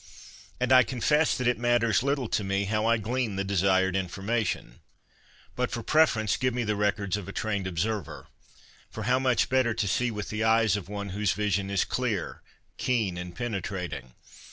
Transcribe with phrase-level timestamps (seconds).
[0.59, 4.79] And I confess that it matters little to me how I glean the desired information.
[5.55, 8.25] But for preference give me the records of a trained observer.
[8.89, 12.41] For how much better to see with the eyes of one whose vision is clear,
[12.77, 14.15] keen, and penetrating